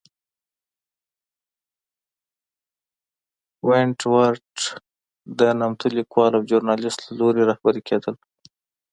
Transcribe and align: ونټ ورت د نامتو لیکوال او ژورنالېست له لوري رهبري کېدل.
ونټ 3.67 3.99
ورت 4.11 4.53
د 5.39 5.41
نامتو 5.59 5.87
لیکوال 5.97 6.31
او 6.37 6.41
ژورنالېست 6.49 6.99
له 7.05 7.13
لوري 7.19 7.43
رهبري 7.49 7.81
کېدل. 7.89 8.15